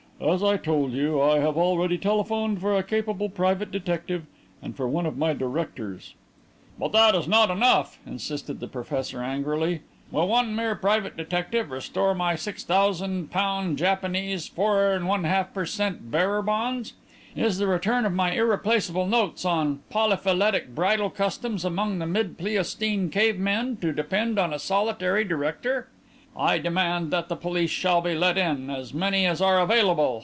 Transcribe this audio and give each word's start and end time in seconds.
As 0.23 0.43
I 0.43 0.55
told 0.55 0.91
you, 0.91 1.19
I 1.19 1.39
have 1.39 1.57
already 1.57 1.97
telephoned 1.97 2.61
for 2.61 2.77
a 2.77 2.83
capable 2.83 3.27
private 3.27 3.71
detective 3.71 4.27
and 4.61 4.75
for 4.77 4.87
one 4.87 5.07
of 5.07 5.17
my 5.17 5.33
directors." 5.33 6.13
"But 6.77 6.91
that 6.91 7.15
is 7.15 7.27
not 7.27 7.49
enough," 7.49 7.97
insisted 8.05 8.59
the 8.59 8.67
professor 8.67 9.23
angrily. 9.23 9.81
"Will 10.11 10.27
one 10.27 10.55
mere 10.55 10.75
private 10.75 11.17
detective 11.17 11.71
restore 11.71 12.13
my 12.13 12.35
£6000 12.35 13.75
Japanese 13.77 14.47
4 14.47 14.99
1/2 15.01 15.53
per 15.55 15.65
cent. 15.65 16.11
bearer 16.11 16.43
bonds? 16.43 16.93
Is 17.35 17.57
the 17.57 17.65
return 17.65 18.05
of 18.05 18.13
my 18.13 18.29
irreplaceable 18.31 19.07
notes 19.07 19.43
on 19.43 19.79
'Polyphyletic 19.89 20.75
Bridal 20.75 21.09
Customs 21.09 21.65
among 21.65 21.97
the 21.97 22.05
mid 22.05 22.37
Pleistocene 22.37 23.09
Cave 23.09 23.39
Men' 23.39 23.77
to 23.77 23.91
depend 23.91 24.37
on 24.37 24.53
a 24.53 24.59
solitary 24.59 25.23
director? 25.23 25.87
I 26.37 26.59
demand 26.59 27.11
that 27.11 27.27
the 27.27 27.35
police 27.35 27.71
shall 27.71 27.99
be 27.99 28.17
called 28.17 28.37
in 28.37 28.69
as 28.69 28.93
many 28.93 29.25
as 29.25 29.41
are 29.41 29.59
available. 29.59 30.19